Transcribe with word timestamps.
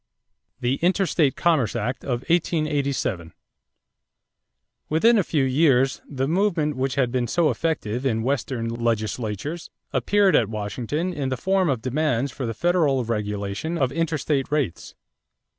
=The 0.61 0.77
Interstate 0.77 1.35
Commerce 1.35 1.75
Act 1.75 2.03
of 2.03 2.21
1887.= 2.21 3.33
Within 4.89 5.17
a 5.19 5.23
few 5.23 5.43
years, 5.43 6.01
the 6.09 6.27
movement 6.27 6.75
which 6.75 6.95
had 6.95 7.11
been 7.11 7.27
so 7.27 7.51
effective 7.51 8.03
in 8.03 8.23
western 8.23 8.67
legislatures 8.69 9.69
appeared 9.93 10.35
at 10.35 10.49
Washington 10.49 11.13
in 11.13 11.29
the 11.29 11.37
form 11.37 11.69
of 11.69 11.83
demands 11.83 12.31
for 12.31 12.47
the 12.47 12.55
federal 12.55 13.05
regulation 13.05 13.77
of 13.77 13.91
interstate 13.91 14.51
rates. 14.51 14.95